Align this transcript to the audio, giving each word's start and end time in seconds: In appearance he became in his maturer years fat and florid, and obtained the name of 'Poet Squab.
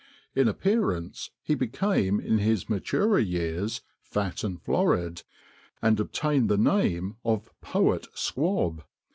In 0.33 0.47
appearance 0.47 1.29
he 1.43 1.53
became 1.53 2.19
in 2.19 2.39
his 2.39 2.67
maturer 2.67 3.19
years 3.19 3.81
fat 4.01 4.43
and 4.43 4.59
florid, 4.59 5.21
and 5.79 5.99
obtained 5.99 6.49
the 6.49 6.57
name 6.57 7.17
of 7.23 7.51
'Poet 7.61 8.07
Squab. 8.15 8.83